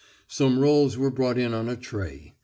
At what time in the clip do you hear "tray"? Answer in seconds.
1.75-2.33